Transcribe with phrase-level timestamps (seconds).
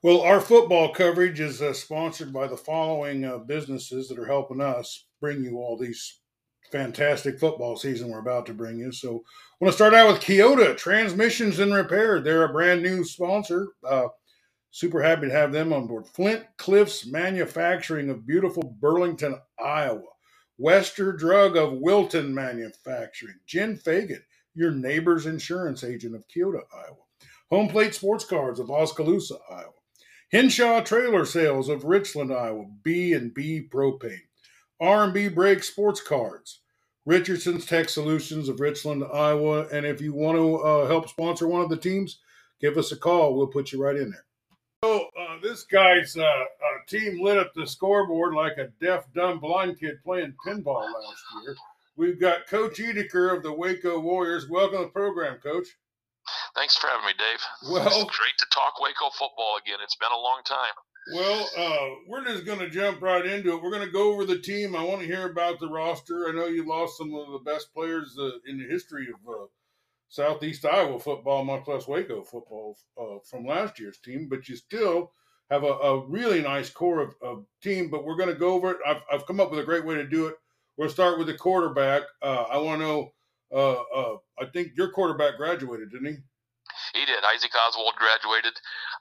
[0.00, 4.60] Well, our football coverage is uh, sponsored by the following uh, businesses that are helping
[4.60, 6.20] us bring you all these
[6.70, 8.92] fantastic football season we're about to bring you.
[8.92, 12.20] So, I want to start out with Keota Transmissions and Repair.
[12.20, 13.70] They're a brand new sponsor.
[13.82, 14.06] Uh,
[14.70, 16.06] super happy to have them on board.
[16.06, 20.02] Flint Cliffs Manufacturing of beautiful Burlington, Iowa.
[20.58, 23.34] Wester Drug of Wilton Manufacturing.
[23.46, 24.22] Jen Fagan,
[24.54, 27.02] your neighbor's insurance agent of Keota, Iowa.
[27.50, 29.72] Home Plate Sports Cards of Oskaloosa, Iowa.
[30.30, 32.66] Henshaw Trailer Sales of Richland, Iowa.
[32.82, 34.20] B and B Propane.
[34.78, 36.60] R&B Brake Sports Cards.
[37.06, 39.66] Richardson's Tech Solutions of Richland, Iowa.
[39.68, 42.18] And if you want to uh, help sponsor one of the teams,
[42.60, 43.34] give us a call.
[43.34, 44.24] We'll put you right in there.
[44.84, 46.44] So uh, this guy's uh, uh,
[46.86, 51.56] team lit up the scoreboard like a deaf, dumb, blind kid playing pinball last year.
[51.96, 54.48] We've got Coach Edeker of the Waco Warriors.
[54.48, 55.68] Welcome to the program, Coach.
[56.54, 57.70] Thanks for having me, Dave.
[57.70, 59.78] Well, it's great to talk Waco football again.
[59.82, 60.74] It's been a long time.
[61.14, 63.62] Well, uh, we're just going to jump right into it.
[63.62, 64.76] We're going to go over the team.
[64.76, 66.28] I want to hear about the roster.
[66.28, 69.46] I know you lost some of the best players uh, in the history of uh,
[70.08, 75.12] Southeast Iowa football, much less Waco football uh, from last year's team, but you still
[75.50, 77.88] have a, a really nice core of, of, team.
[77.90, 78.78] But we're going to go over it.
[78.86, 80.34] I've, I've come up with a great way to do it.
[80.76, 82.02] We'll start with the quarterback.
[82.20, 83.12] Uh, I want to know.
[83.50, 86.16] Uh, I think your quarterback graduated, didn't he?
[86.94, 87.24] He did.
[87.24, 88.54] Isaac Oswald graduated.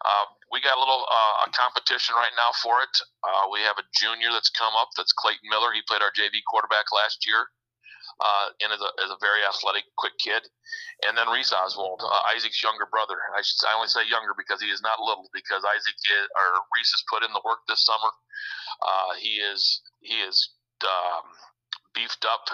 [0.03, 2.95] Uh, we got a little uh, a competition right now for it.
[3.23, 4.89] Uh, we have a junior that's come up.
[4.95, 5.71] That's Clayton Miller.
[5.71, 7.47] He played our JV quarterback last year,
[8.19, 10.43] uh, and is a, is a very athletic, quick kid.
[11.07, 13.19] And then Reese Oswald, uh, Isaac's younger brother.
[13.35, 16.47] I should I only say younger because he is not little because Isaac is, or
[16.75, 18.11] Reese has put in the work this summer.
[18.81, 21.25] Uh, he is he is um,
[21.93, 22.45] beefed up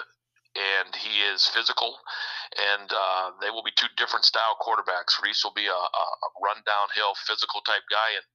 [0.54, 1.98] and he is physical,
[2.54, 5.18] and uh, they will be two different style quarterbacks.
[5.18, 8.26] Reese will be a, a run downhill physical type guy, and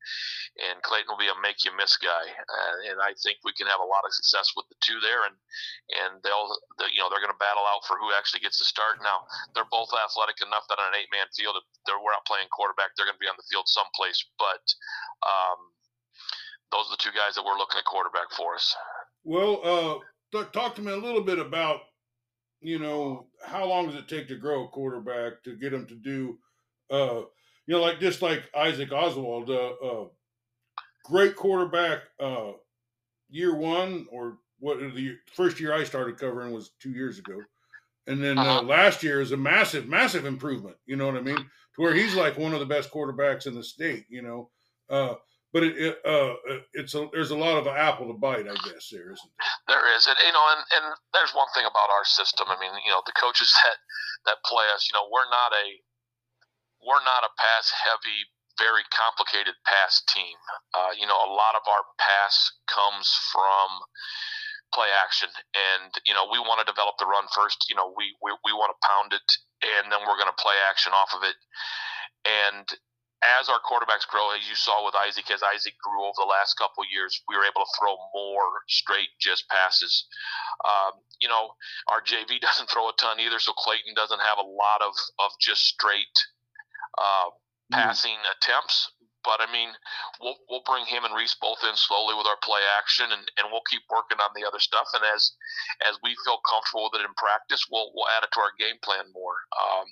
[0.60, 2.28] and Clayton will be a make you miss guy.
[2.28, 5.24] Uh, and I think we can have a lot of success with the two there,
[5.24, 5.36] and
[6.04, 8.68] and they'll they, you know they're going to battle out for who actually gets to
[8.68, 9.00] start.
[9.00, 9.24] Now
[9.56, 11.56] they're both athletic enough that on an eight man field,
[11.88, 14.64] they're we're not playing quarterback, they're going to be on the field someplace, but.
[15.24, 15.76] Um,
[16.72, 18.76] those are the two guys that we're looking at quarterback for us.
[19.24, 21.82] Well, uh, th- talk to me a little bit about
[22.62, 25.96] you know, how long does it take to grow a quarterback to get him to
[25.96, 26.38] do,
[26.92, 27.22] uh,
[27.66, 30.06] you know, like just like Isaac Oswald, uh, uh
[31.06, 32.52] great quarterback, uh,
[33.30, 37.40] year one or what the first year I started covering was two years ago.
[38.08, 38.62] And then uh, uh-huh.
[38.64, 40.76] last year is a massive, massive improvement.
[40.86, 41.38] You know what I mean?
[41.38, 44.06] To where he's like one of the best quarterbacks in the state.
[44.10, 44.50] You know,
[44.90, 45.16] uh,
[45.52, 46.38] but it, it uh,
[46.74, 48.94] it's a, there's a lot of apple to bite, I guess.
[48.94, 49.34] There isn't
[49.66, 49.82] there.
[49.82, 52.46] There is, and you know, and, and there's one thing about our system.
[52.50, 53.78] I mean, you know, the coaches that
[54.30, 55.66] that play us, you know, we're not a
[56.86, 58.30] we're not a pass heavy,
[58.62, 60.38] very complicated pass team.
[60.78, 62.36] Uh, you know, a lot of our pass
[62.70, 63.68] comes from
[64.70, 67.66] play action, and you know, we want to develop the run first.
[67.66, 69.28] You know, we we, we want to pound it,
[69.66, 71.38] and then we're going to play action off of it.
[72.28, 72.70] And
[73.40, 76.56] as our quarterbacks grow, as you saw with Isaac, as Isaac grew over the last
[76.56, 80.08] couple years, we were able to throw more straight just passes.
[80.64, 81.52] Um, you know,
[81.92, 85.32] our JV doesn't throw a ton either, so Clayton doesn't have a lot of, of
[85.42, 86.16] just straight
[86.98, 87.74] uh, mm.
[87.74, 88.32] passing mm.
[88.38, 88.92] attempts.
[89.30, 89.70] But I mean,
[90.18, 93.54] we'll we'll bring him and Reese both in slowly with our play action, and, and
[93.54, 94.90] we'll keep working on the other stuff.
[94.98, 95.38] And as
[95.86, 98.82] as we feel comfortable with it in practice, we'll we'll add it to our game
[98.82, 99.38] plan more.
[99.54, 99.86] Um,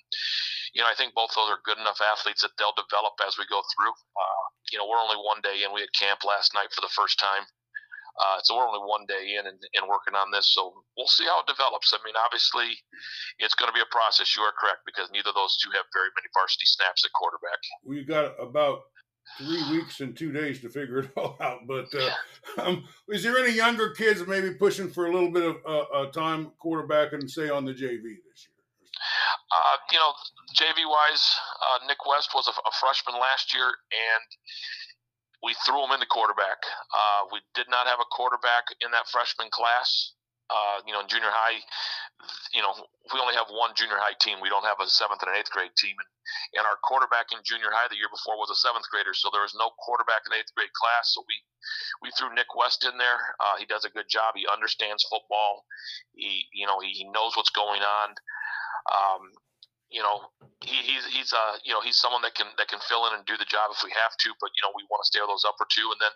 [0.73, 3.45] you know, I think both those are good enough athletes that they'll develop as we
[3.45, 3.93] go through.
[3.93, 4.43] Uh,
[4.73, 5.69] you know, we're only one day in.
[5.69, 7.45] We had camp last night for the first time.
[8.17, 10.49] Uh, so we're only one day in and, and, working on this.
[10.49, 11.93] So we'll see how it develops.
[11.93, 12.73] I mean, obviously,
[13.37, 14.33] it's going to be a process.
[14.33, 17.61] You are correct because neither of those two have very many varsity snaps at quarterback.
[17.85, 18.89] We've got about
[19.37, 21.67] three weeks and two days to figure it all out.
[21.67, 25.57] But uh, um, is there any younger kids maybe pushing for a little bit of
[25.65, 28.57] uh, time quarterback and say on the JV this year?
[29.47, 30.11] Uh, you know,
[30.55, 34.25] JV wise, uh, Nick West was a, a, freshman last year, and
[35.43, 36.59] we threw him into quarterback.
[36.91, 40.16] Uh, we did not have a quarterback in that freshman class.
[40.47, 41.59] Uh, you know, in junior high,
[42.55, 42.71] you know,
[43.11, 44.39] we only have one junior high team.
[44.39, 45.95] We don't have a seventh and an eighth grade team.
[45.99, 46.09] And,
[46.59, 49.43] and our quarterback in junior high the year before was a seventh grader, so there
[49.43, 51.15] was no quarterback in eighth grade class.
[51.15, 51.35] So we
[52.03, 53.35] we threw Nick West in there.
[53.39, 54.35] Uh, he does a good job.
[54.35, 55.67] He understands football.
[56.15, 58.09] He you know he, he knows what's going on.
[58.87, 59.31] Um,
[59.89, 60.27] you know,
[60.63, 63.23] he, he's he's uh you know he's someone that can that can fill in and
[63.23, 64.29] do the job if we have to.
[64.43, 65.87] But you know, we want to stay with those upper two.
[65.95, 66.11] And then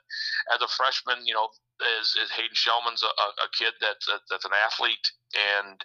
[0.51, 1.47] as a freshman, you know,
[1.99, 5.79] is, is Hayden Shellman's a, a kid that's a, that's an athlete, and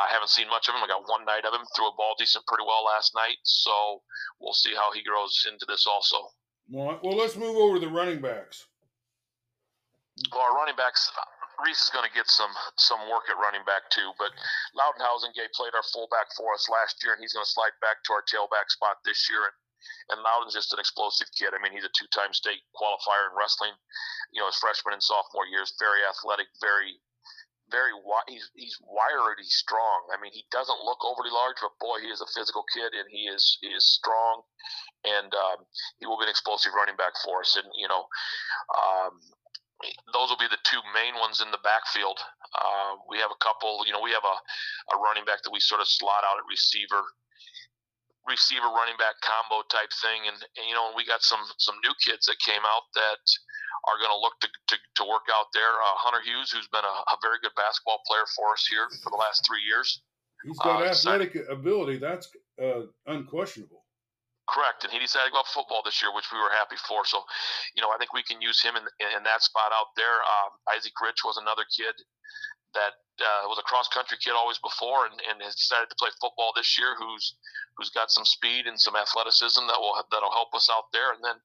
[0.00, 0.82] I haven't seen much of him.
[0.82, 3.38] I got one night of him, threw a ball decent pretty well last night.
[3.44, 4.02] So
[4.40, 6.32] we'll see how he grows into this also.
[6.68, 8.66] Well, well, let's move over to the running backs.
[10.32, 11.10] Well, our running backs,
[11.64, 14.14] Reese is going to get some some work at running back too.
[14.18, 14.30] But
[14.78, 18.02] Loudon Housengay played our fullback for us last year, and he's going to slide back
[18.06, 19.42] to our tailback spot this year.
[19.42, 19.56] And
[20.10, 21.54] and Loudon's just an explosive kid.
[21.54, 23.74] I mean, he's a two-time state qualifier in wrestling.
[24.34, 26.98] You know, his freshman and sophomore years, very athletic, very
[27.70, 27.92] very
[28.28, 32.08] he's he's wired he's strong i mean he doesn't look overly large but boy he
[32.08, 34.42] is a physical kid and he is he is strong
[35.04, 35.64] and um,
[36.00, 38.08] he will be an explosive running back for us and you know
[38.72, 39.20] um,
[40.12, 42.18] those will be the two main ones in the backfield.
[42.50, 44.36] Uh, we have a couple you know we have a,
[44.94, 47.02] a running back that we sort of slot out at receiver
[48.26, 50.28] receiver running back combo type thing.
[50.28, 53.22] And, and you know we got some some new kids that came out that
[53.86, 55.70] are going to look to, to, to work out there.
[55.70, 59.10] Uh, hunter hughes who's been a, a, very good basketball player for us here for
[59.10, 60.02] the last three years.
[60.42, 61.96] He's got uh, athletic decided, ability.
[61.98, 62.28] That's
[62.60, 63.86] uh, unquestionable
[64.48, 67.22] correct and he decided to go football this year which we were happy for so
[67.76, 68.84] you know i think we can use him in,
[69.16, 70.24] in that spot out there.
[70.24, 71.94] Um, isaac rich was another kid
[72.78, 76.10] that uh, was a cross country kid always before and, and has decided to play
[76.22, 77.34] football this year who's
[77.74, 81.14] who's got some speed and some athleticism that will that'll help us out there.
[81.14, 81.38] And then,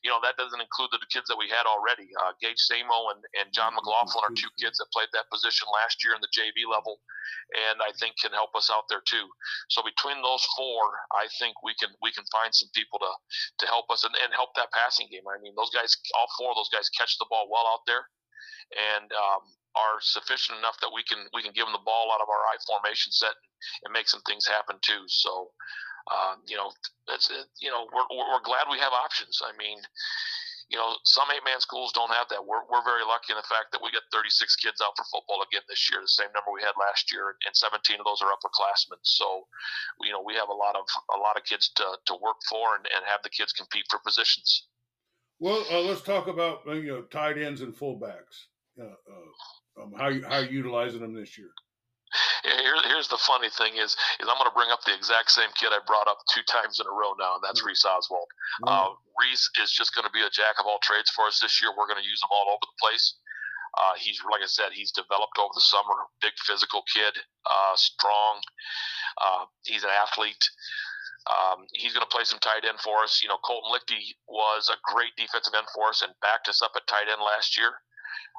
[0.00, 2.08] you know, that doesn't include the kids that we had already.
[2.24, 3.84] Uh, Gage Samo and, and John mm-hmm.
[3.84, 7.00] McLaughlin are two kids that played that position last year in the JV level,
[7.68, 9.28] and I think can help us out there too.
[9.68, 13.12] So between those four, I think we can we can find some people to
[13.60, 15.24] to help us and, and help that passing game.
[15.28, 18.08] I mean, those guys, all four of those guys, catch the ball well out there.
[18.72, 22.22] And um, are sufficient enough that we can we can give them the ball out
[22.22, 23.50] of our I formation set and,
[23.84, 25.02] and make some things happen too.
[25.06, 25.50] So,
[26.10, 26.70] uh, you know,
[27.06, 27.30] that's
[27.60, 29.42] you know we're we're glad we have options.
[29.42, 29.78] I mean,
[30.70, 32.44] you know, some eight man schools don't have that.
[32.44, 35.44] We're we're very lucky in the fact that we got 36 kids out for football
[35.44, 38.32] again this year, the same number we had last year, and 17 of those are
[38.32, 39.02] upperclassmen.
[39.02, 39.50] So,
[40.00, 42.78] you know, we have a lot of a lot of kids to, to work for
[42.78, 44.70] and, and have the kids compete for positions.
[45.38, 48.48] Well, uh, let's talk about you know tight ends and fullbacks.
[48.80, 49.30] Uh, uh,
[49.80, 51.50] um, how you how you utilizing them this year?
[52.44, 55.50] Here, here's the funny thing is, is I'm going to bring up the exact same
[55.58, 57.74] kid I brought up two times in a row now, and that's mm-hmm.
[57.74, 58.30] Reese Oswald.
[58.62, 58.70] Mm-hmm.
[58.70, 61.58] Uh, Reese is just going to be a jack of all trades for us this
[61.58, 61.74] year.
[61.74, 63.18] We're going to use him all over the place.
[63.74, 66.06] Uh, he's like I said, he's developed over the summer.
[66.22, 68.38] Big physical kid, uh, strong.
[69.18, 70.46] Uh, he's an athlete.
[71.26, 73.18] Um, he's going to play some tight end for us.
[73.24, 76.76] You know, Colton Lichty was a great defensive end for us and backed us up
[76.76, 77.72] at tight end last year.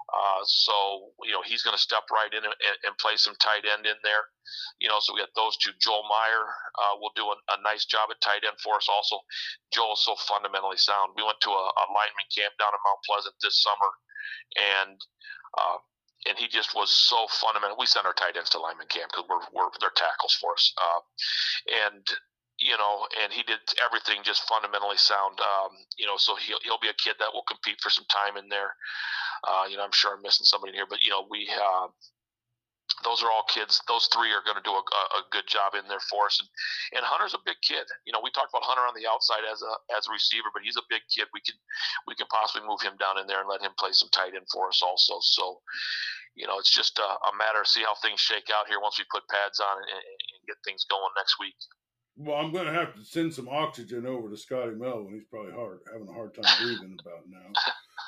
[0.05, 2.53] Uh, so you know he's going to step right in and,
[2.85, 4.29] and, play some tight end in there.
[4.79, 5.73] You know, so we got those two.
[5.81, 6.45] Joel Meyer
[6.77, 8.85] uh, will do a, a, nice job at tight end for us.
[8.85, 9.17] Also,
[9.73, 11.17] Joel's so fundamentally sound.
[11.17, 13.91] We went to a, a lineman camp down in Mount Pleasant this summer,
[14.55, 14.97] and
[15.57, 15.81] uh,
[16.29, 17.75] and he just was so fundamental.
[17.77, 20.69] We send our tight ends to lineman camp because we're, we're they're tackles for us,
[20.77, 21.01] uh,
[21.89, 22.05] and
[22.65, 25.37] you know, and he did everything just fundamentally sound.
[25.37, 28.41] Um, you know, so he'll he'll be a kid that will compete for some time
[28.41, 28.73] in there.
[29.45, 31.93] Uh, you know, I'm sure I'm missing somebody in here, but you know, we uh,
[33.03, 33.81] those are all kids.
[33.85, 36.39] Those three are going to do a, a, good job in there for us.
[36.39, 36.49] And,
[36.97, 37.83] and Hunter's a big kid.
[38.07, 40.63] You know, we talked about Hunter on the outside as a as a receiver, but
[40.63, 41.27] he's a big kid.
[41.35, 41.57] We can
[42.07, 44.47] we can possibly move him down in there and let him play some tight end
[44.49, 45.19] for us also.
[45.21, 45.61] So,
[46.33, 48.97] you know, it's just a, a matter of see how things shake out here once
[48.97, 51.57] we put pads on and, and get things going next week.
[52.17, 55.13] Well, I'm going to have to send some oxygen over to Scotty Melvin.
[55.13, 57.51] He's probably hard having a hard time breathing about now.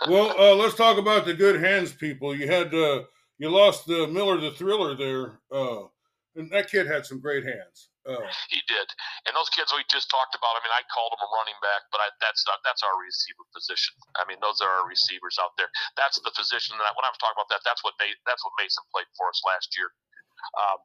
[0.07, 2.33] well, uh, let's talk about the good hands people.
[2.33, 3.03] You had uh,
[3.37, 5.91] you lost the Miller the Thriller there, uh,
[6.39, 7.91] and that kid had some great hands.
[8.07, 8.87] Uh, he did,
[9.27, 10.55] and those kids we just talked about.
[10.55, 13.43] I mean, I called him a running back, but I, that's not that's our receiver
[13.51, 13.99] position.
[14.15, 15.67] I mean, those are our receivers out there.
[15.99, 18.87] That's the position that when I was talking about that, that's what that's what Mason
[18.95, 19.91] played for us last year.
[20.57, 20.79] Um,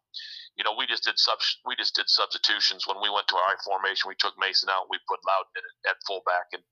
[0.56, 3.52] you know, we just did sub we just did substitutions when we went to our
[3.52, 4.08] I formation.
[4.08, 4.90] We took Mason out.
[4.90, 6.64] We put Loudon in at fullback, and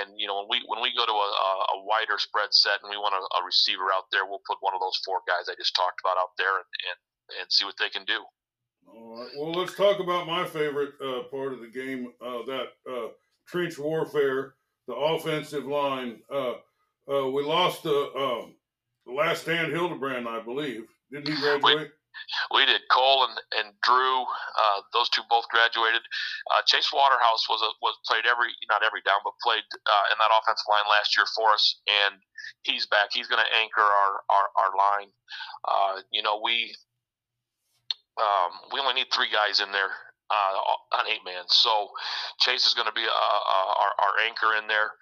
[0.00, 1.30] and you know when we when we go to a,
[1.76, 4.74] a wider spread set and we want a, a, receiver out there, we'll put one
[4.74, 6.98] of those four guys I just talked about out there and and,
[7.42, 8.24] and see what they can do.
[8.88, 9.30] All right.
[9.36, 13.08] Well, let's talk about my favorite uh, part of the game, uh, that uh,
[13.46, 14.54] trench warfare,
[14.86, 16.20] the offensive line.
[16.32, 16.54] Uh,
[17.10, 18.54] uh, we lost the, um,
[19.06, 20.86] the last stand Hildebrand, I believe.
[21.10, 21.78] Didn't he graduate?
[21.78, 21.88] we
[22.66, 22.82] did.
[22.90, 26.02] Cole and, and Drew, uh, those two both graduated.
[26.50, 30.16] Uh, Chase Waterhouse was a, was played every not every down, but played uh, in
[30.18, 32.16] that offensive line last year for us, and
[32.62, 33.10] he's back.
[33.12, 35.10] He's going to anchor our our, our line.
[35.66, 36.74] Uh, you know, we
[38.16, 39.92] um, we only need three guys in there
[40.30, 40.54] uh,
[40.96, 41.88] on eight man, so
[42.40, 44.92] Chase is going to be a, our, our anchor in there.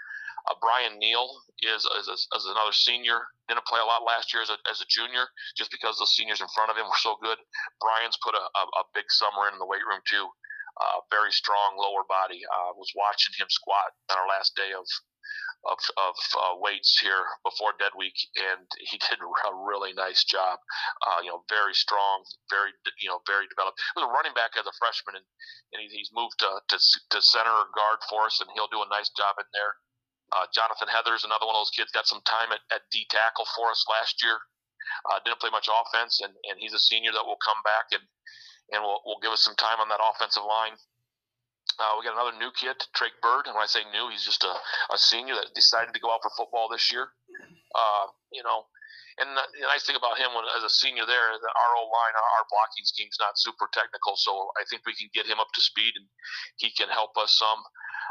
[0.49, 1.29] Uh, Brian Neal
[1.61, 3.29] is, is, is, another senior.
[3.49, 6.41] Didn't play a lot last year as a, as a junior, just because the seniors
[6.41, 7.39] in front of him were so good.
[7.81, 10.29] Brian's put a, a, a big summer in the weight room too.
[10.81, 12.41] Uh, very strong lower body.
[12.41, 14.87] I uh, was watching him squat on our last day of
[15.69, 20.59] of, of uh, weights here before dead week, and he did a really nice job.
[21.05, 23.77] Uh, you know, very strong, very you know, very developed.
[23.77, 25.27] He was a running back as a freshman, and,
[25.73, 28.81] and he, he's moved to, to, to center or guard for us, and he'll do
[28.81, 29.77] a nice job in there.
[30.31, 33.47] Uh, Jonathan Heathers, another one of those kids, got some time at, at D tackle
[33.57, 34.39] for us last year.
[35.11, 38.03] Uh, didn't play much offense, and, and he's a senior that will come back and
[38.71, 40.79] and will will give us some time on that offensive line.
[41.79, 44.45] Uh, we got another new kid, Drake Bird, and when I say new, he's just
[44.45, 44.55] a,
[44.93, 47.15] a senior that decided to go out for football this year.
[47.73, 48.67] Uh, you know,
[49.23, 52.15] and the, the, nice thing about him when, as a senior there, the our line,
[52.17, 55.53] our, our blocking scheme's not super technical, so I think we can get him up
[55.55, 56.07] to speed and
[56.57, 57.61] he can help us some.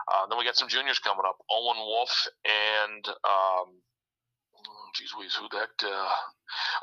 [0.08, 3.82] Uh, then we got some juniors coming up, Owen Wolf and um,
[4.96, 5.74] geez whiz, who that?
[5.84, 6.12] Uh,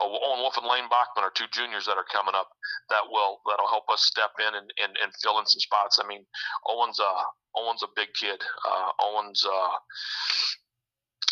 [0.00, 2.48] oh, Owen Wolf and Lane Bachman are two juniors that are coming up
[2.90, 5.98] that will that'll help us step in and, and, and fill in some spots.
[6.02, 6.24] I mean,
[6.70, 7.12] Owen's a
[7.56, 8.40] Owen's a big kid.
[8.64, 9.76] Uh, Owen's uh,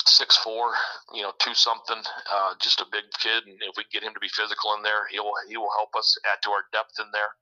[0.07, 0.75] six four,
[1.13, 3.45] you know, two something, uh, just a big kid.
[3.47, 5.95] And if we get him to be physical in there, he will he will help
[5.97, 7.33] us add to our depth in there.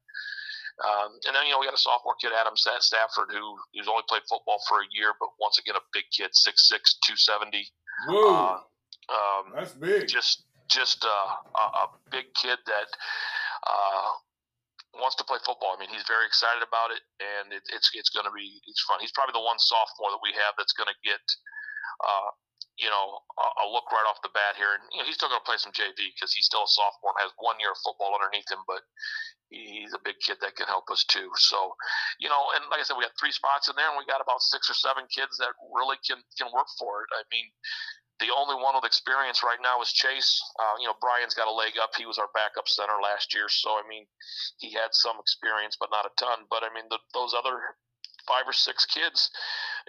[0.80, 3.44] Um, and then you know we got a sophomore kid, Adam Stafford, who
[3.76, 6.96] who's only played football for a year, but once again a big kid, six six,
[7.04, 7.68] two seventy.
[8.08, 8.34] Whoa.
[8.34, 10.08] Uh, um, That's big.
[10.08, 12.88] Just just uh, a, a big kid that
[13.68, 14.08] uh,
[14.96, 15.76] wants to play football.
[15.76, 18.82] I mean, he's very excited about it, and it, it's it's going to be it's
[18.88, 19.00] fun.
[19.00, 21.22] He's probably the one sophomore that we have that's going to get.
[22.02, 22.30] Uh,
[22.80, 25.40] you know, a look right off the bat here, and you know he's still going
[25.40, 28.16] to play some JV because he's still a sophomore and has one year of football
[28.16, 28.64] underneath him.
[28.64, 28.80] But
[29.52, 31.28] he's a big kid that can help us too.
[31.36, 31.76] So,
[32.16, 34.24] you know, and like I said, we got three spots in there, and we got
[34.24, 37.12] about six or seven kids that really can can work for it.
[37.12, 37.52] I mean,
[38.24, 40.40] the only one with experience right now is Chase.
[40.56, 41.92] Uh, you know, Brian's got a leg up.
[41.94, 44.08] He was our backup center last year, so I mean,
[44.58, 46.48] he had some experience, but not a ton.
[46.48, 47.76] But I mean, the, those other
[48.26, 49.30] five or six kids,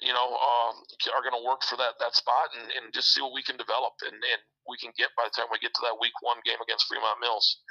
[0.02, 0.74] you know, um,
[1.14, 3.58] are going to work for that that spot and, and just see what we can
[3.58, 6.38] develop and, and we can get by the time we get to that week one
[6.46, 7.62] game against Fremont Mills.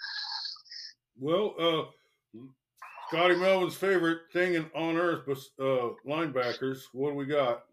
[1.18, 1.84] Well, uh,
[3.08, 6.88] Scotty Melvin's favorite thing on earth, but uh, linebackers.
[6.92, 7.64] What do we got?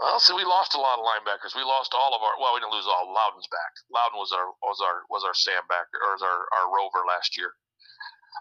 [0.00, 1.56] Well, see, we lost a lot of linebackers.
[1.56, 2.36] We lost all of our.
[2.36, 3.08] Well, we didn't lose all.
[3.14, 3.72] Loudon's back.
[3.88, 7.54] Loudon was our was our was our sandbacker or was our our rover last year.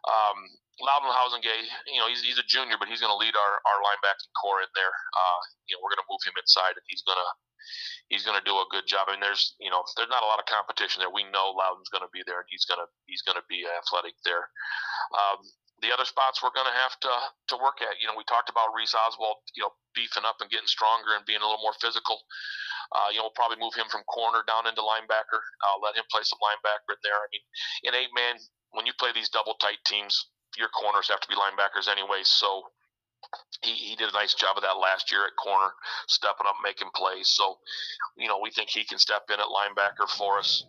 [0.08, 0.38] Um,
[0.82, 3.80] Loudon Housengay, you know, he's, he's a junior, but he's going to lead our, our
[3.86, 4.90] linebacking core in there.
[4.90, 7.30] Uh, you know, we're going to move him inside, and he's going to
[8.10, 9.08] he's going to do a good job.
[9.08, 11.14] I mean, there's you know, there's not a lot of competition there.
[11.14, 13.70] We know Loudon's going to be there, and he's going to he's going to be
[13.70, 14.50] athletic there.
[15.14, 15.46] Um,
[15.82, 17.14] the other spots we're going to have to
[17.54, 18.00] to work at.
[18.02, 21.28] You know, we talked about Reese Oswald, you know, beefing up and getting stronger and
[21.28, 22.18] being a little more physical.
[22.94, 25.42] Uh, you know, we'll probably move him from corner down into linebacker.
[25.66, 27.18] Uh, let him play some linebacker in there.
[27.18, 27.44] I mean,
[27.90, 28.38] in eight man,
[28.74, 30.14] when you play these double tight teams,
[30.58, 32.22] your corners have to be linebackers anyway.
[32.24, 32.64] So
[33.62, 35.72] he, he did a nice job of that last year at corner,
[36.08, 37.30] stepping up, making plays.
[37.30, 37.58] So,
[38.18, 40.66] you know, we think he can step in at linebacker for us.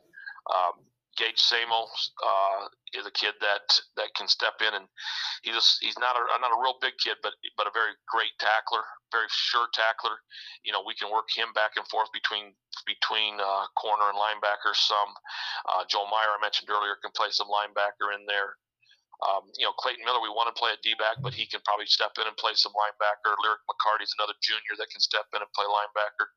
[0.49, 0.85] Um,
[1.17, 1.87] Gage Samo
[2.23, 3.67] uh, is a kid that
[3.97, 4.87] that can step in, and
[5.43, 8.83] he's he's not a not a real big kid, but but a very great tackler,
[9.11, 10.19] very sure tackler.
[10.63, 12.55] You know, we can work him back and forth between
[12.87, 14.75] between uh, corner and linebacker.
[14.75, 15.11] Some
[15.71, 18.59] uh, Joe Meyer I mentioned earlier can play some linebacker in there.
[19.23, 21.63] Um, you know, Clayton Miller, we want to play a D back, but he can
[21.65, 23.33] probably step in and play some linebacker.
[23.41, 26.35] Lyric McCarty's another junior that can step in and play linebacker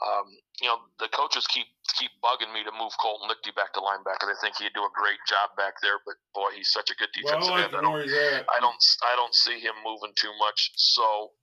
[0.00, 0.26] um,
[0.60, 4.28] you know, the coaches keep keep bugging me to move Colton Lichty back to linebacker.
[4.28, 7.12] They think he'd do a great job back there, but boy, he's such a good
[7.12, 7.76] defensive well, end.
[7.76, 10.72] I don't, I don't, I don't see him moving too much.
[10.76, 11.36] So,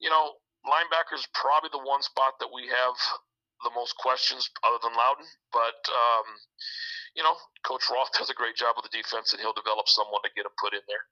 [0.00, 2.96] you know, linebacker's probably the one spot that we have
[3.64, 5.28] the most questions, other than Loudon.
[5.52, 6.26] But um,
[7.14, 10.24] you know, Coach Roth does a great job with the defense, and he'll develop someone
[10.24, 11.04] to get him put in there.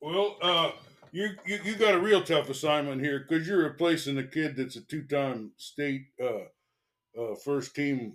[0.00, 0.70] Well, uh,
[1.12, 4.76] you, you you got a real tough assignment here because you're replacing a kid that's
[4.76, 6.44] a two-time state uh,
[7.20, 8.14] uh, first team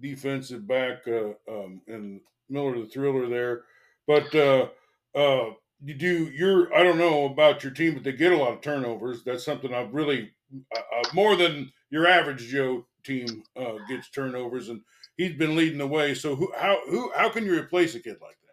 [0.00, 3.62] defensive back uh, um, and Miller the Thriller there,
[4.06, 4.68] but uh,
[5.14, 5.52] uh,
[5.82, 8.60] you do you're I don't know about your team, but they get a lot of
[8.60, 9.22] turnovers.
[9.24, 10.32] That's something I've really
[10.76, 13.44] uh, more than your average Joe team
[13.88, 14.82] gets turnovers, and
[15.16, 16.14] he's been leading the way.
[16.14, 18.43] So who how who how can you replace a kid like that?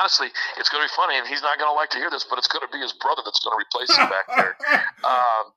[0.00, 0.28] Honestly,
[0.58, 2.38] it's going to be funny, and he's not going to like to hear this, but
[2.38, 4.56] it's going to be his brother that's going to replace him back there.
[5.06, 5.52] Um,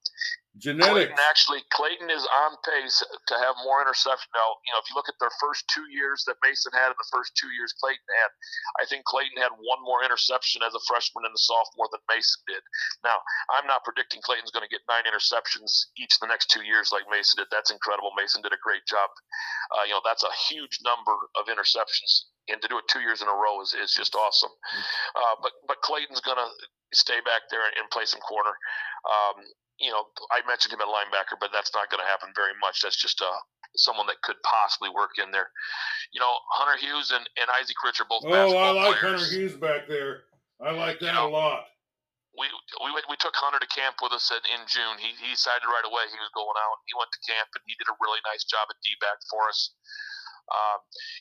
[0.57, 1.13] Genetics.
[1.13, 4.33] Clayton actually, Clayton is on pace to have more interception.
[4.33, 6.97] Now, you know, if you look at their first two years that Mason had in
[6.97, 8.31] the first two years Clayton had,
[8.81, 12.41] I think Clayton had one more interception as a freshman and a sophomore than Mason
[12.49, 12.65] did.
[13.05, 13.21] Now,
[13.53, 16.89] I'm not predicting Clayton's going to get nine interceptions each of the next two years
[16.89, 17.53] like Mason did.
[17.53, 18.09] That's incredible.
[18.17, 19.13] Mason did a great job.
[19.77, 23.21] Uh, you know, that's a huge number of interceptions and to do it two years
[23.21, 24.49] in a row is, is just awesome.
[25.13, 26.49] Uh, but but Clayton's gonna
[26.93, 28.53] stay back there and, play some corner.
[29.05, 29.45] Um,
[29.79, 32.83] you know, I mentioned him at linebacker, but that's not going to happen very much.
[32.83, 33.39] That's just uh,
[33.79, 35.47] someone that could possibly work in there.
[36.11, 38.27] You know, Hunter Hughes and, and Isaac Rich are both.
[38.27, 39.23] Oh, I like players.
[39.23, 40.27] Hunter Hughes back there.
[40.59, 41.71] I like that you know, a lot.
[42.35, 42.47] We,
[42.83, 44.95] we we took Hunter to camp with us at, in June.
[44.99, 46.83] He, he decided right away he was going out.
[46.87, 49.47] He went to camp and he did a really nice job at D back for
[49.47, 49.75] us.
[50.49, 50.77] Uh,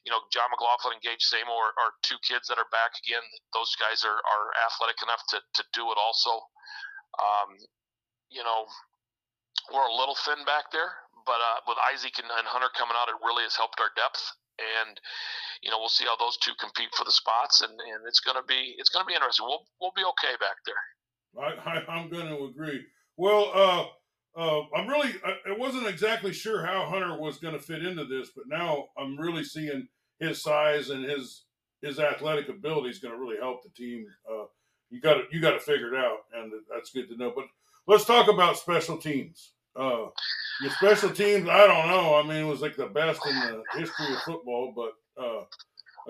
[0.07, 3.21] you know, John McLaughlin and Gage Samo are, are, two kids that are back again.
[3.53, 6.33] Those guys are, are athletic enough to, to do it also.
[7.21, 7.61] Um,
[8.31, 8.67] you know,
[9.73, 10.93] we're a little thin back there,
[11.27, 14.21] but uh, with Isaac and, and, Hunter coming out, it really has helped our depth.
[14.59, 14.99] And
[15.63, 18.43] you know, we'll see how those two compete for the spots, and, and it's gonna
[18.47, 19.47] be it's gonna be interesting.
[19.47, 20.83] We'll we'll be okay back there.
[21.37, 22.85] I, I am going to agree.
[23.17, 27.61] Well, uh, uh, I'm really I, I wasn't exactly sure how Hunter was going to
[27.61, 29.89] fit into this, but now I'm really seeing
[30.21, 31.45] his size and his
[31.83, 34.07] his athletic ability is going to really help the team.
[34.29, 34.45] Uh,
[34.91, 37.33] you got to you got to figure it out, and that's good to know.
[37.35, 37.45] But
[37.89, 39.53] let's talk about special teams.
[39.75, 40.07] Uh,
[40.61, 42.15] your special teams, I don't know.
[42.17, 45.45] I mean, it was like the best in the history of football, but uh,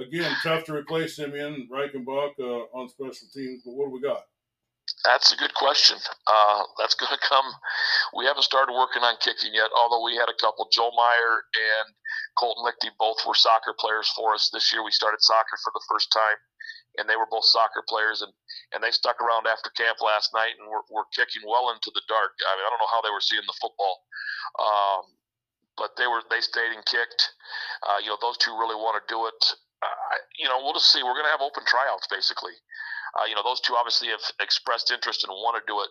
[0.03, 3.63] again, tough to replace Simeon Reichenbach uh, on special teams.
[3.65, 4.25] But what do we got?
[5.05, 5.99] That's a good question.
[6.27, 7.45] Uh, that's going to come.
[8.17, 10.67] We haven't started working on kicking yet, although we had a couple.
[10.73, 11.95] Joe Meyer and
[12.37, 14.83] Colton Lichty both were soccer players for us this year.
[14.83, 16.41] We started soccer for the first time
[16.99, 18.33] and they were both soccer players, and
[18.73, 22.05] and they stuck around after camp last night and were, were kicking well into the
[22.09, 22.37] dark.
[22.45, 24.05] I mean, I don't know how they were seeing the football,
[24.61, 25.03] um,
[25.77, 27.33] but they were they stayed and kicked.
[27.87, 29.41] Uh, you know, those two really want to do it.
[29.81, 31.01] Uh, you know, we'll just see.
[31.01, 32.57] We're going to have open tryouts basically.
[33.17, 35.91] Uh, you know, those two obviously have expressed interest and want to do it.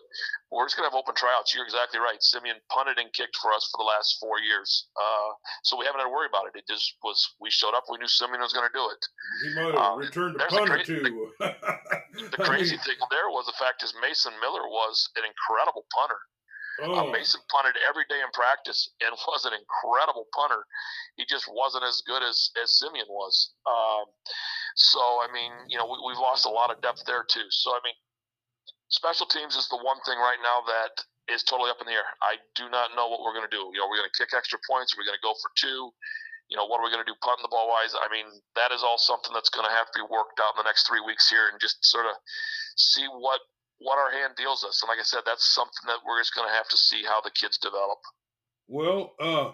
[0.50, 1.54] We're just going to have open tryouts.
[1.54, 2.20] You're exactly right.
[2.22, 5.30] Simeon punted and kicked for us for the last four years, uh,
[5.64, 6.56] so we haven't had to worry about it.
[6.58, 7.84] It just was we showed up.
[7.90, 9.02] We knew Simeon was going to do it.
[9.42, 11.02] He might have um, returned a punt or two.
[11.02, 16.18] The, the crazy thing there was the fact is Mason Miller was an incredible punter.
[16.80, 16.94] Oh.
[16.94, 20.62] Uh, Mason punted every day in practice and was an incredible punter.
[21.16, 23.50] He just wasn't as good as as Simeon was.
[23.66, 24.06] Um,
[24.76, 27.46] so I mean, you know, we, we've lost a lot of depth there too.
[27.50, 27.98] So I mean,
[28.88, 32.08] special teams is the one thing right now that is totally up in the air.
[32.24, 33.68] I do not know what we're going to do.
[33.74, 34.94] You know, we're going to kick extra points.
[34.94, 35.92] Are We're going to go for two.
[36.48, 37.92] You know, what are we going to do punting the ball wise?
[37.92, 38.24] I mean,
[38.56, 40.88] that is all something that's going to have to be worked out in the next
[40.88, 42.16] three weeks here, and just sort of
[42.80, 43.44] see what
[43.78, 44.82] what our hand deals us.
[44.82, 47.20] And like I said, that's something that we're just going to have to see how
[47.20, 47.98] the kids develop.
[48.66, 49.52] Well, uh,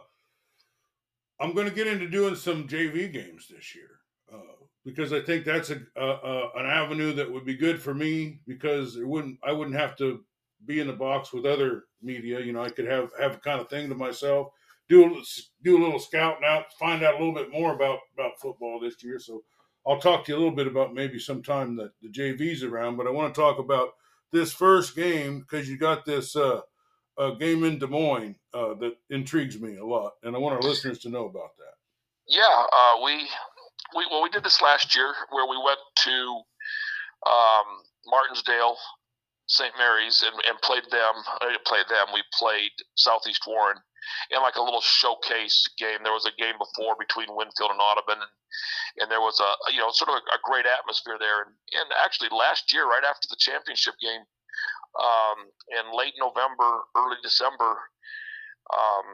[1.41, 3.91] I'm going to get into doing some JV games this year
[4.33, 8.41] uh, because I think that's a, a, an avenue that would be good for me
[8.47, 10.25] because it wouldn't I wouldn't have to
[10.67, 12.41] be in the box with other media.
[12.41, 14.49] You know, I could have have a kind of thing to myself.
[14.89, 15.23] Do a,
[15.63, 19.03] do a little scouting out, find out a little bit more about about football this
[19.03, 19.19] year.
[19.19, 19.43] So
[19.87, 22.97] I'll talk to you a little bit about maybe sometime that the JV's around.
[22.97, 23.91] But I want to talk about
[24.35, 26.61] this first game because you got this uh,
[27.17, 30.69] uh, game in Des Moines uh, that intrigues me a lot, and I want our
[30.69, 31.75] listeners to know about that.
[32.27, 33.29] Yeah, uh, we
[33.97, 36.41] we well we did this last year where we went to
[37.31, 37.67] um,
[38.13, 38.75] Martensdale,
[39.47, 39.73] St.
[39.79, 41.15] Mary's, and, and played them.
[41.41, 42.09] I didn't play them.
[42.13, 43.79] We played Southeast Warren
[44.31, 46.03] in like a little showcase game.
[46.03, 48.35] There was a game before between Winfield and Audubon, and,
[49.01, 51.45] and there was a you know sort of a, a great atmosphere there.
[51.45, 54.25] And, and actually last year, right after the championship game,
[54.99, 55.39] um,
[55.75, 57.79] in late November, early December,
[58.73, 59.07] um,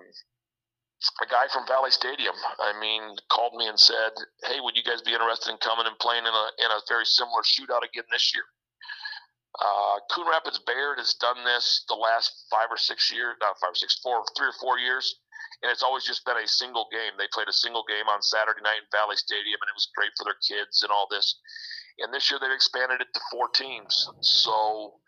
[1.25, 4.13] a guy from Valley Stadium, I mean, called me and said,
[4.45, 7.07] "Hey, would you guys be interested in coming and playing in a in a very
[7.07, 8.45] similar shootout again this year?"
[9.59, 13.73] Uh, Coon Rapids Bayard has done this the last five or six years, not five
[13.73, 15.19] or six, four, three or four years,
[15.63, 17.19] and it's always just been a single game.
[17.19, 20.15] They played a single game on Saturday night in Valley Stadium, and it was great
[20.17, 21.41] for their kids and all this.
[21.99, 24.09] And this year they've expanded it to four teams.
[24.23, 25.03] So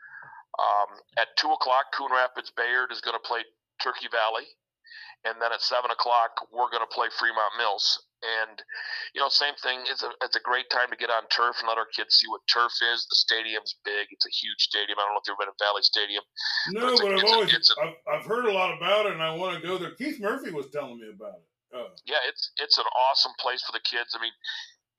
[0.58, 3.46] um, at two o'clock, Coon Rapids Bayard is going to play
[3.80, 4.44] Turkey Valley,
[5.24, 8.02] and then at seven o'clock we're going to play Fremont Mills.
[8.22, 8.62] And
[9.14, 9.82] you know, same thing.
[9.90, 12.30] It's a it's a great time to get on turf and let our kids see
[12.30, 13.02] what turf is.
[13.10, 14.14] The stadium's big.
[14.14, 15.02] It's a huge stadium.
[15.02, 16.22] I don't know if you've ever been to Valley Stadium.
[16.70, 19.34] No, but, but I've always a, I've, I've heard a lot about it, and I
[19.34, 19.90] want to go there.
[19.98, 21.46] Keith Murphy was telling me about it.
[21.74, 24.14] Uh, yeah, it's it's an awesome place for the kids.
[24.14, 24.34] I mean,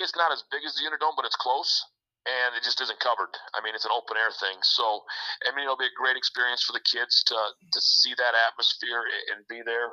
[0.04, 1.80] it's not as big as the Unidome, but it's close
[2.24, 3.32] and it just isn't covered.
[3.52, 4.56] I mean, it's an open air thing.
[4.64, 5.04] So,
[5.44, 9.04] I mean, it'll be a great experience for the kids to to see that atmosphere
[9.32, 9.92] and be there.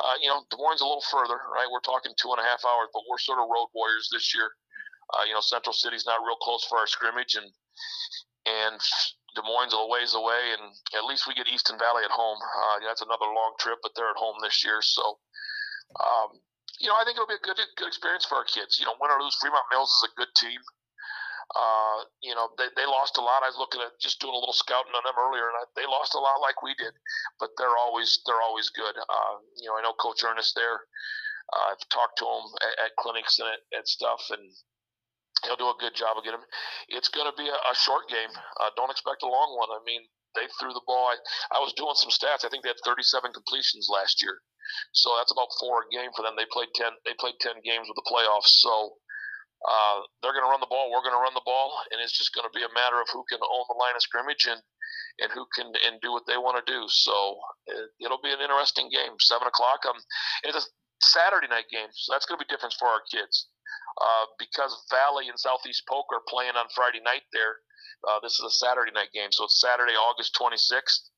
[0.00, 1.68] Uh, you know, Des Moines a little further, right?
[1.68, 4.48] We're talking two and a half hours, but we're sort of road warriors this year.
[5.12, 7.52] Uh, you know, Central City's not real close for our scrimmage, and
[8.48, 8.80] and
[9.36, 12.38] Des Moines a ways away, and at least we get Easton Valley at home.
[12.40, 15.18] Uh, that's another long trip, but they're at home this year, so.
[15.98, 16.40] Um,
[16.78, 18.80] you know, I think it'll be a good good experience for our kids.
[18.80, 20.60] You know, win or lose, Fremont Mills is a good team.
[21.50, 23.42] Uh, you know, they, they lost a lot.
[23.42, 25.82] I was looking at just doing a little scouting on them earlier, and I, they
[25.82, 26.94] lost a lot like we did,
[27.42, 28.94] but they're always they're always good.
[28.94, 30.86] Uh, you know, I know Coach Ernest there.
[31.50, 34.46] Uh, I've talked to him at, at clinics and at, at, stuff, and
[35.42, 36.54] he'll do a good job of getting them.
[36.86, 38.30] It's going to be a, a, short game.
[38.62, 39.74] Uh, don't expect a long one.
[39.74, 40.06] I mean,
[40.38, 41.10] they threw the ball.
[41.10, 41.18] I,
[41.50, 42.46] I was doing some stats.
[42.46, 44.38] I think they had 37 completions last year,
[44.94, 46.38] so that's about four a game for them.
[46.38, 46.94] They played ten.
[47.02, 49.02] They played ten games with the playoffs, so
[49.60, 50.88] uh, they're going to run the ball.
[50.88, 53.12] We're going to run the ball, and it's just going to be a matter of
[53.12, 54.60] who can own the line of scrimmage and
[55.20, 56.88] and who can and do what they want to do.
[56.88, 57.36] So
[58.00, 59.20] it, will be an interesting game.
[59.20, 59.84] Seven o'clock.
[59.84, 60.00] Um,
[60.48, 60.64] it's a
[61.04, 63.48] Saturday night game, so that's going to be different for our kids.
[64.00, 67.60] Uh, because Valley and Southeast Polk are playing on Friday night there.
[68.00, 71.12] Uh, this is a Saturday night game, so it's Saturday, August 26th.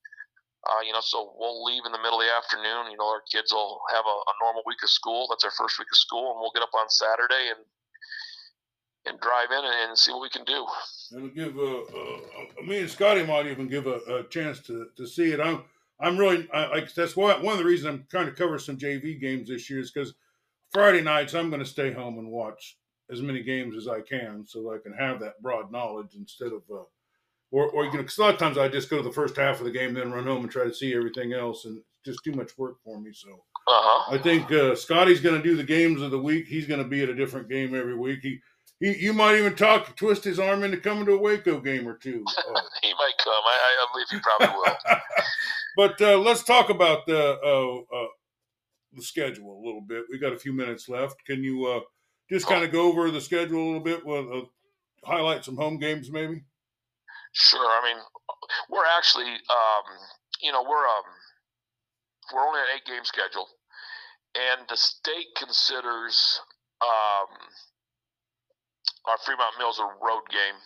[0.66, 2.90] Uh, you know, so we'll leave in the middle of the afternoon.
[2.90, 5.26] You know, our kids will have a, a normal week of school.
[5.30, 7.62] That's our first week of school, and we'll get up on Saturday and
[9.06, 10.66] and drive in and, and see what we can do.
[11.12, 15.06] And give uh, uh, me and Scotty might even give a, a, chance to, to
[15.06, 15.40] see it.
[15.40, 15.62] I'm
[16.00, 19.20] I'm really I, that's why one of the reasons I'm trying to cover some JV
[19.20, 20.14] games this year is because
[20.70, 22.78] Friday nights I'm going to stay home and watch
[23.10, 26.52] as many games as I can so that I can have that broad knowledge instead
[26.52, 26.62] of.
[26.72, 26.84] Uh,
[27.52, 29.36] or, or you know, because a lot of times I just go to the first
[29.36, 31.86] half of the game, then run home and try to see everything else, and it's
[32.02, 33.12] just too much work for me.
[33.12, 33.28] So
[33.68, 34.14] uh-huh.
[34.14, 36.46] I think uh, Scotty's going to do the games of the week.
[36.46, 38.20] He's going to be at a different game every week.
[38.22, 38.40] He
[38.82, 41.86] he, you might even talk, to twist his arm into coming to a Waco game
[41.86, 42.24] or two.
[42.82, 43.32] He might come.
[43.32, 45.00] I, I, believe he probably will.
[45.76, 48.08] but uh, let's talk about the uh, uh,
[48.92, 50.02] the schedule a little bit.
[50.10, 51.24] We got a few minutes left.
[51.24, 51.80] Can you uh,
[52.28, 54.04] just kind of go over the schedule a little bit?
[54.04, 54.46] With, uh,
[55.04, 56.42] highlight some home games, maybe.
[57.30, 57.60] Sure.
[57.60, 58.02] I mean,
[58.68, 59.84] we're actually, um,
[60.40, 61.04] you know, we're um,
[62.34, 63.46] we're only an eight game schedule,
[64.34, 66.40] and the state considers.
[66.82, 67.38] Um,
[69.06, 70.58] our Fremont Mills a road game.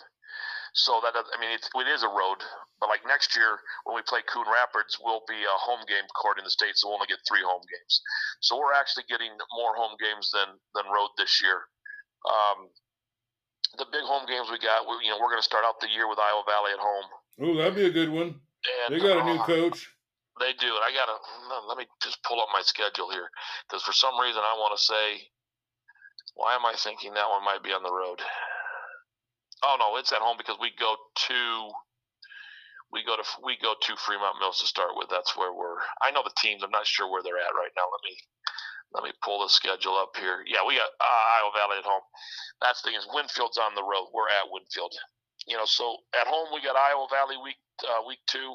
[0.77, 2.37] So that I mean, it's, it is a road,
[2.85, 3.57] but like next year
[3.88, 6.88] when we play Coon Rapids, we'll be a home game court in the state, so
[6.92, 8.05] we'll only get three home games.
[8.44, 11.64] So we're actually getting more home games than than road this year.
[12.29, 12.68] Um,
[13.81, 15.88] the big home games we got, we, you know, we're going to start out the
[15.88, 17.09] year with Iowa Valley at home.
[17.40, 18.37] Oh, that'd be a good one.
[18.66, 19.88] And, they got a new uh, coach.
[20.37, 21.16] They do, and I gotta
[21.64, 23.33] let me just pull up my schedule here
[23.64, 25.33] because for some reason I want to say
[26.37, 28.20] why am I thinking that one might be on the road?
[29.64, 31.40] Oh no, it's at home because we go to
[32.92, 35.09] we go to we go to Fremont Mills to start with.
[35.09, 35.81] That's where we're.
[36.05, 36.62] I know the teams.
[36.62, 37.88] I'm not sure where they're at right now.
[37.88, 38.14] Let me
[38.92, 40.44] let me pull the schedule up here.
[40.44, 42.05] Yeah, we got uh, Iowa Valley at home.
[42.61, 44.12] That's the thing is Winfield's on the road.
[44.12, 44.92] We're at Winfield.
[45.49, 48.55] You know, so at home we got Iowa Valley week uh, week two.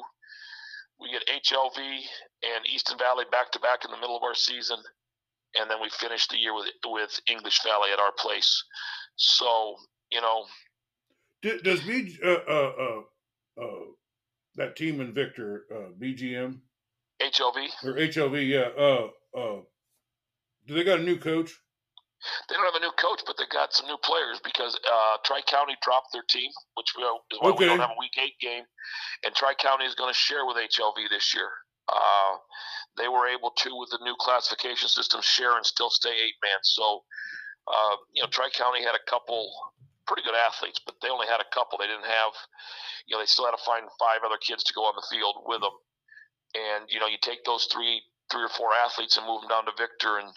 [1.02, 4.78] We get HLV and Easton Valley back to back in the middle of our season
[5.58, 8.64] and then we finished the year with with English Valley at our place.
[9.16, 9.76] So
[10.10, 10.44] you know,
[11.62, 13.84] does B uh, uh, uh, uh,
[14.56, 16.60] that team in Victor uh, BGM
[17.20, 18.48] HLV or HLV?
[18.48, 18.68] Yeah.
[18.78, 19.60] Uh, uh,
[20.66, 21.52] do they got a new coach?
[22.48, 25.40] They don't have a new coach, but they got some new players because uh, Tri
[25.48, 27.64] County dropped their team, which we, is why okay.
[27.64, 28.62] we don't have a Week Eight game,
[29.24, 31.50] and Tri County is going to share with HLV this year.
[32.96, 36.60] They were able to, with the new classification system, share and still stay eight man.
[36.62, 37.04] So,
[37.66, 39.48] uh, you know, Tri County had a couple
[40.06, 41.78] pretty good athletes, but they only had a couple.
[41.78, 42.32] They didn't have,
[43.06, 45.44] you know, they still had to find five other kids to go on the field
[45.46, 45.76] with them.
[46.52, 49.64] And you know, you take those three, three or four athletes and move them down
[49.64, 50.28] to Victor, and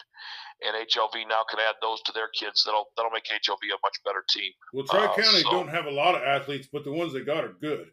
[0.64, 2.64] and HLV now can add those to their kids.
[2.64, 4.52] That'll that'll make HLV a much better team.
[4.72, 7.20] Well, Tri County uh, so, don't have a lot of athletes, but the ones they
[7.20, 7.92] got are good.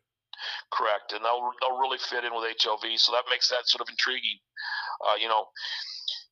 [0.72, 3.88] Correct, and they'll they'll really fit in with HLV, so that makes that sort of
[3.90, 4.40] intriguing.
[5.06, 5.48] Uh, you know,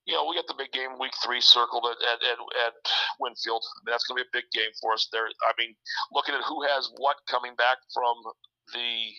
[0.05, 2.75] you know, we got the big game week three circled at at, at, at
[3.19, 3.63] Winfield.
[3.63, 5.07] I mean, that's going to be a big game for us.
[5.11, 5.75] There, I mean,
[6.11, 8.15] looking at who has what coming back from
[8.73, 9.13] the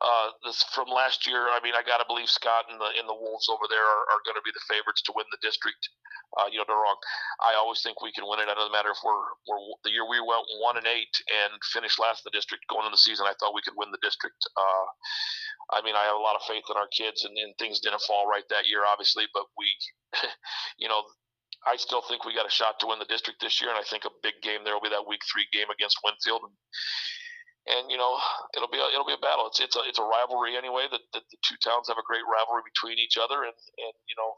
[0.00, 1.52] uh, this from last year.
[1.52, 4.04] I mean, I got to believe Scott and the in the Wolves over there are,
[4.16, 5.92] are going to be the favorites to win the district.
[6.40, 6.96] Uh, you know, they're wrong.
[7.42, 8.48] I always think we can win it.
[8.48, 12.00] It doesn't matter if we're we're the year we went one and eight and finished
[12.00, 13.28] last in the district going into the season.
[13.28, 14.40] I thought we could win the district.
[14.56, 14.88] Uh,
[15.76, 18.02] I mean, I have a lot of faith in our kids, and, and things didn't
[18.02, 19.28] fall right that year, obviously.
[19.34, 19.68] But we,
[20.82, 21.04] you know,
[21.66, 23.84] I still think we got a shot to win the district this year, and I
[23.84, 26.42] think a big game there will be that week three game against Winfield.
[26.48, 26.56] And,
[27.66, 28.16] and you know
[28.56, 29.48] it'll be a, it'll be a battle.
[29.48, 30.86] It's it's a it's a rivalry anyway.
[30.90, 34.16] That, that the two towns have a great rivalry between each other, and and you
[34.16, 34.32] know.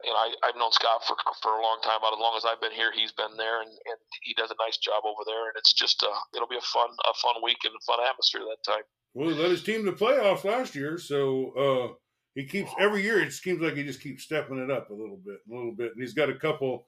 [0.00, 1.12] You know, I, I've known Scott for
[1.44, 2.00] for a long time.
[2.00, 4.56] About as long as I've been here, he's been there, and, and he does a
[4.56, 5.52] nice job over there.
[5.52, 8.40] And it's just a, it'll be a fun a fun week and a fun atmosphere
[8.48, 8.84] that time.
[9.12, 11.94] Well, he led his team to playoffs last year, so uh,
[12.34, 13.20] he keeps every year.
[13.20, 15.92] It seems like he just keeps stepping it up a little bit, a little bit,
[15.92, 16.86] and he's got a couple,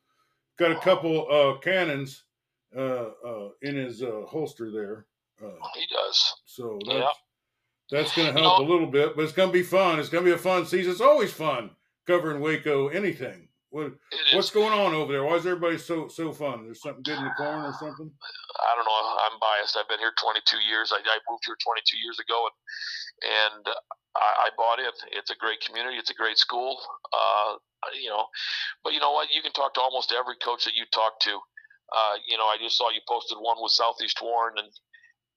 [0.58, 2.24] got a couple uh, cannons
[2.76, 5.06] uh, uh, in his uh, holster there.
[5.40, 6.34] Uh, he does.
[6.46, 7.12] So that's yep.
[7.90, 9.98] that's going to help you know, a little bit, but it's going to be fun.
[9.98, 10.92] It's going to be a fun season.
[10.92, 11.70] It's always fun
[12.06, 12.88] covering Waco.
[12.88, 13.48] Anything.
[13.72, 13.96] What,
[14.36, 15.24] what's going on over there?
[15.24, 16.68] Why is everybody so so fun?
[16.68, 18.04] There's something good in the corn or something?
[18.04, 19.00] I don't know.
[19.24, 19.80] I'm biased.
[19.80, 20.92] I've been here 22 years.
[20.92, 22.56] I, I moved here 22 years ago, and
[23.24, 23.64] and
[24.12, 24.92] I, I bought it.
[25.16, 25.96] It's a great community.
[25.96, 26.76] It's a great school.
[27.16, 27.56] Uh,
[27.96, 28.28] you know,
[28.84, 29.32] but you know what?
[29.32, 31.40] You can talk to almost every coach that you talk to.
[31.92, 34.68] Uh, you know, I just saw you posted one with Southeast Warren and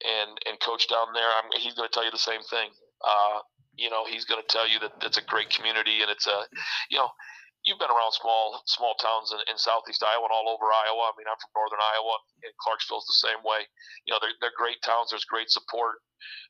[0.04, 1.30] and and coach down there.
[1.30, 2.70] I'm, he's going to tell you the same thing.
[3.04, 3.40] Uh,
[3.76, 6.48] you know, he's going to tell you that it's a great community and it's a,
[6.90, 7.12] you know,
[7.68, 11.12] you've been around small small towns in, in southeast Iowa and all over Iowa.
[11.12, 13.68] I mean, I'm from northern Iowa, and Clarksville's the same way.
[14.08, 15.12] You know, they're, they're great towns.
[15.12, 16.00] There's great support.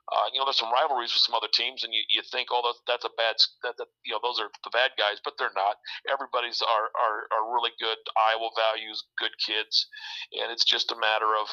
[0.05, 2.61] Uh, you know, there's some rivalries with some other teams, and you, you think, oh,
[2.61, 3.33] that's, that's a bad,
[3.65, 5.81] that, that, you know, those are the bad guys, but they're not.
[6.05, 9.89] Everybody's are, are, are really good Iowa values, good kids,
[10.37, 11.49] and it's just a matter of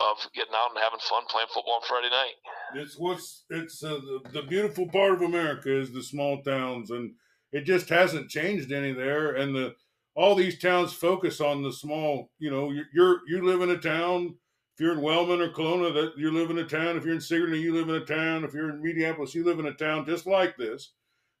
[0.00, 2.82] of getting out and having fun playing football on Friday night.
[2.82, 7.12] It's what's it's uh, the, the beautiful part of America is the small towns and
[7.52, 9.32] it just hasn't changed any there.
[9.34, 9.74] And the
[10.14, 12.30] all these towns focus on the small.
[12.38, 14.34] You know, you're, you're you live in a town.
[14.74, 16.96] If you're in Wellman or Kalona, that you live in a town.
[16.96, 18.44] If you're in Sigourney, you live in a town.
[18.44, 20.92] If you're in Mediapolis, you live in a town just like this.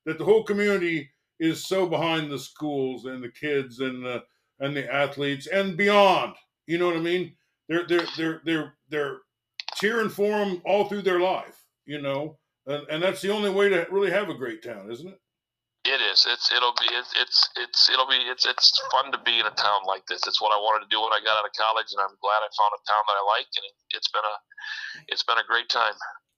[0.06, 4.24] That the whole community is so behind the schools and the kids and the
[4.60, 6.34] and the athletes and beyond.
[6.66, 7.34] You know what I mean?
[7.68, 9.16] They're they're they're they're they're
[9.74, 11.64] cheering for them all through their life.
[11.86, 15.08] You know, and, and that's the only way to really have a great town, isn't
[15.08, 15.20] it?
[15.88, 16.26] It is.
[16.28, 19.56] It's it'll be it's it's it's it'll be it's it's fun to be in a
[19.56, 20.20] town like this.
[20.26, 22.44] It's what I wanted to do when I got out of college, and I'm glad
[22.44, 24.36] I found a town that I like, and it, has been a
[25.08, 25.94] it's been a great time.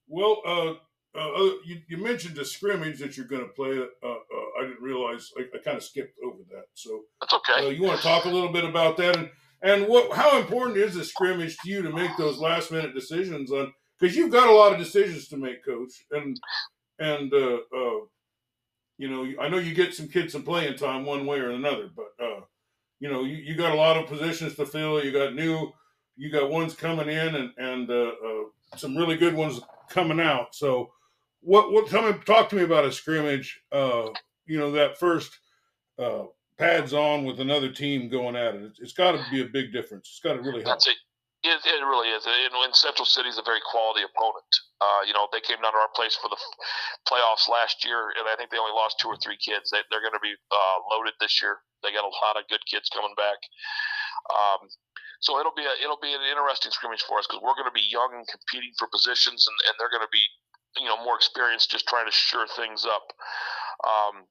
[0.07, 0.73] Well, uh,
[1.19, 3.75] uh, you, you mentioned the scrimmage that you're going to play.
[3.75, 6.71] Uh, uh, I didn't realize I, I kind of skipped over that.
[6.73, 7.67] So that's okay.
[7.67, 9.29] Uh, you want to talk a little bit about that and
[9.61, 13.51] and what how important is the scrimmage to you to make those last minute decisions
[13.51, 16.39] on because you've got a lot of decisions to make, coach, and
[16.99, 17.31] and
[19.01, 21.89] you know, I know you get some kids some playing time one way or another,
[21.95, 22.41] but uh,
[22.99, 25.03] you know, you, you got a lot of positions to fill.
[25.03, 25.71] You got new,
[26.15, 30.53] you got ones coming in, and and uh, uh, some really good ones coming out.
[30.53, 30.91] So,
[31.39, 33.59] what what tell me talk to me about a scrimmage?
[33.71, 34.09] Uh,
[34.45, 35.35] you know, that first
[35.97, 36.25] uh,
[36.61, 38.77] pads on with another team going at it.
[38.77, 40.05] it's, got to be a big difference.
[40.13, 40.77] It's got to really help.
[40.77, 41.01] That's it.
[41.41, 42.21] It, really is.
[42.29, 45.73] And when Central City is a very quality opponent, uh, you know, they came down
[45.73, 46.37] to our place for the
[47.09, 49.73] playoffs last year, and I think they only lost two or three kids.
[49.73, 51.65] They, are going to be uh, loaded this year.
[51.81, 53.41] They got a lot of good kids coming back.
[54.29, 54.69] Um,
[55.25, 57.73] so it'll be a, it'll be an interesting scrimmage for us because we're going to
[57.73, 60.21] be young and competing for positions, and, and they're going to be
[60.77, 63.05] you know more experienced, just trying to sure things up.
[63.81, 64.29] Um,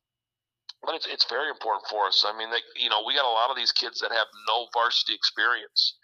[0.82, 2.24] but it's it's very important for us.
[2.26, 4.66] I mean, they, you know, we got a lot of these kids that have no
[4.72, 5.96] varsity experience.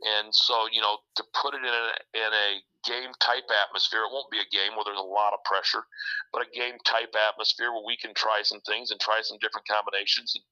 [0.00, 2.48] And so, you know, to put it in a, in a
[2.88, 5.84] game type atmosphere, it won't be a game where there's a lot of pressure,
[6.32, 9.68] but a game type atmosphere where we can try some things and try some different
[9.68, 10.44] combinations and,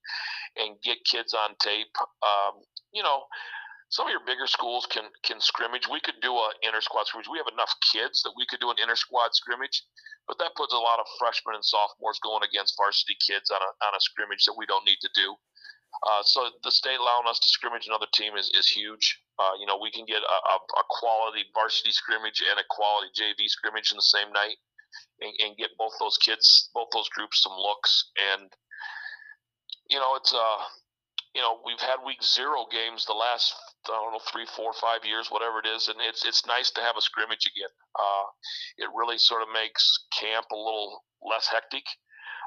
[0.60, 1.96] and get kids on tape.
[2.20, 2.60] Um,
[2.92, 3.24] you know,
[3.88, 5.88] some of your bigger schools can can scrimmage.
[5.88, 7.28] We could do a inter squad scrimmage.
[7.28, 9.82] We have enough kids that we could do an inter squad scrimmage,
[10.28, 13.70] but that puts a lot of freshmen and sophomores going against varsity kids on a
[13.88, 15.36] on a scrimmage that we don't need to do.
[16.04, 19.18] Uh, so the state allowing us to scrimmage another team is, is huge.
[19.38, 23.08] Uh, you know, we can get a, a, a, quality varsity scrimmage and a quality
[23.16, 24.56] JV scrimmage in the same night,
[25.20, 28.10] and, and, get both those kids, both those groups, some looks.
[28.20, 28.52] And
[29.88, 30.58] you know, it's uh,
[31.34, 33.54] you know, we've had week zero games the last
[33.88, 36.80] I don't know three, four, five years, whatever it is, and it's it's nice to
[36.80, 37.72] have a scrimmage again.
[37.98, 38.26] Uh,
[38.78, 41.84] it really sort of makes camp a little less hectic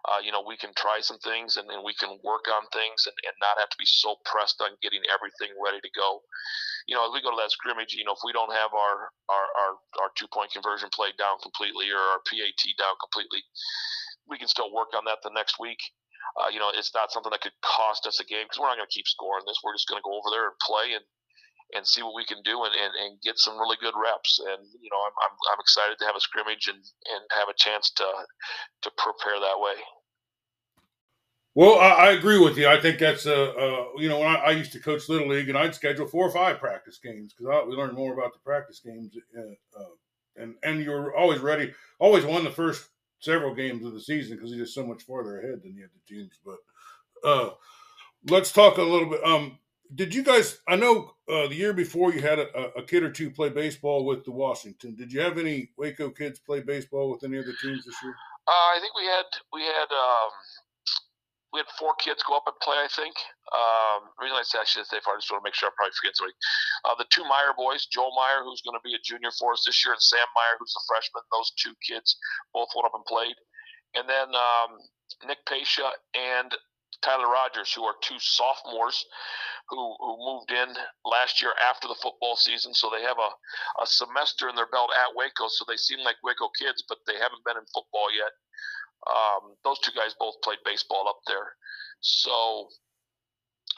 [0.10, 3.06] uh, you know, we can try some things and then we can work on things
[3.06, 6.26] and, and not have to be so pressed on getting everything ready to go.
[6.90, 9.14] You know, as we go to that scrimmage, you know, if we don't have our,
[9.30, 13.46] our, our, our two point conversion played down completely or our PAT down completely,
[14.26, 15.80] we can still work on that the next week.
[16.34, 18.82] Uh, you know, it's not something that could cost us a game because we're not
[18.82, 19.62] going to keep scoring this.
[19.62, 21.06] We're just going to go over there and play and,
[21.76, 24.40] and see what we can do and, and, and get some really good reps.
[24.40, 27.58] And you know, I'm, I'm, I'm excited to have a scrimmage and, and have a
[27.58, 28.08] chance to
[28.84, 29.76] to prepare that way.
[31.54, 32.68] Well, I, I agree with you.
[32.68, 35.50] I think that's a, uh, you know when I, I, used to coach little league
[35.50, 38.80] and I'd schedule four or five practice games because we learned more about the practice
[38.80, 39.84] games uh, uh,
[40.38, 41.74] and and you're always ready.
[42.00, 45.40] Always won the first several games of the season because you're just so much farther
[45.40, 46.40] ahead than the other teams.
[46.46, 46.58] But
[47.24, 47.50] uh,
[48.30, 49.24] let's talk a little bit.
[49.24, 49.60] Um,
[49.94, 50.60] did you guys?
[50.68, 54.06] I know uh, the year before you had a, a, kid or two play baseball
[54.06, 54.96] with the Washington.
[54.96, 58.16] Did you have any Waco kids play baseball with any other teams this year?
[58.48, 60.32] Uh, I think we had we had um,
[61.54, 62.78] we had four kids go up and play.
[62.80, 63.16] I think.
[63.52, 65.76] Um, the reason I say I say far, I just want to make sure I
[65.76, 66.40] probably forget somebody.
[66.88, 69.68] Uh, the two Meyer boys, Joel Meyer, who's going to be a junior for us
[69.68, 71.24] this year, and Sam Meyer, who's a freshman.
[71.36, 72.16] Those two kids
[72.56, 73.36] both went up and played.
[73.92, 74.80] And then um,
[75.28, 76.56] Nick Pasha and
[77.04, 79.04] Tyler Rogers, who are two sophomores
[79.72, 80.76] who, who moved in
[81.08, 82.76] last year after the football season.
[82.76, 83.32] So they have a,
[83.82, 85.48] a semester in their belt at Waco.
[85.48, 88.36] So they seem like Waco kids, but they haven't been in football yet.
[89.08, 91.56] Um, those two guys both played baseball up there.
[92.02, 92.68] So,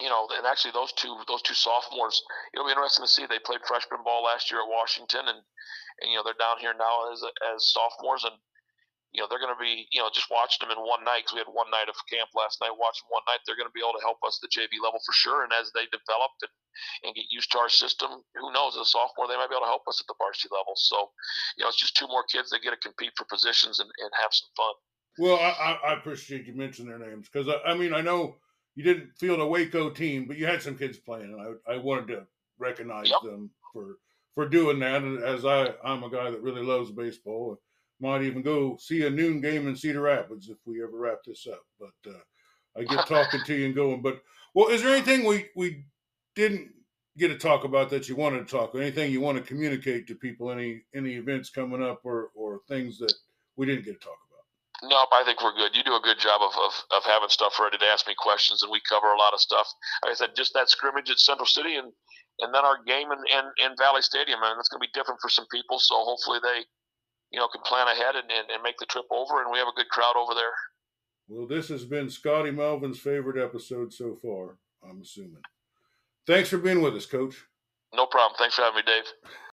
[0.02, 2.20] you know, and actually those two those two sophomores,
[2.54, 3.26] it'll be interesting to see.
[3.26, 5.40] They played freshman ball last year at Washington, and
[6.02, 7.24] and you know they're down here now as
[7.56, 8.36] as sophomores, and
[9.14, 11.38] you know, they're going to be, you know, just watching them in one night because
[11.38, 13.86] we had one night of camp last night, watching one night, they're going to be
[13.86, 15.46] able to help us at the JV level for sure.
[15.46, 16.54] And as they develop and,
[17.06, 19.70] and get used to our system, who knows, as a sophomore, they might be able
[19.70, 20.74] to help us at the varsity level.
[20.74, 21.14] So,
[21.56, 24.12] you know, it's just two more kids that get to compete for positions and, and
[24.18, 24.74] have some fun.
[25.22, 28.42] Well, I, I appreciate you mentioning their names because, I, I, mean, I know
[28.74, 31.78] you didn't field a Waco team, but you had some kids playing, and I, I
[31.78, 32.26] wanted to
[32.58, 33.22] recognize yep.
[33.22, 34.02] them for
[34.34, 35.04] for doing that.
[35.04, 37.60] And as I, I'm a guy that really loves baseball
[38.04, 41.48] might even go see a noon game in Cedar Rapids if we ever wrap this
[41.52, 41.64] up.
[41.80, 42.20] But uh,
[42.78, 44.02] I get talking to you and going.
[44.02, 44.22] But
[44.54, 45.86] well, is there anything we we
[46.36, 46.70] didn't
[47.18, 48.76] get to talk about that you wanted to talk?
[48.76, 50.52] Or anything you want to communicate to people?
[50.52, 53.14] Any any events coming up or or things that
[53.56, 54.90] we didn't get to talk about?
[54.92, 55.74] Nope, I think we're good.
[55.74, 58.64] You do a good job of, of, of having stuff ready to ask me questions,
[58.64, 59.68] and we cover a lot of stuff.
[60.04, 61.94] Like I said, just that scrimmage at Central City, and
[62.40, 65.22] and then our game in, in, in Valley Stadium, and it's going to be different
[65.22, 65.78] for some people.
[65.78, 66.66] So hopefully they
[67.34, 69.68] you know, can plan ahead and, and, and make the trip over, and we have
[69.68, 70.54] a good crowd over there.
[71.28, 75.42] Well, this has been Scotty Melvin's favorite episode so far, I'm assuming.
[76.28, 77.36] Thanks for being with us, Coach.
[77.94, 78.36] No problem.
[78.38, 79.34] Thanks for having me, Dave.